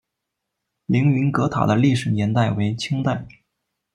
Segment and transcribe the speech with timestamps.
[0.87, 3.27] 凌云阁塔的历史年代为清代。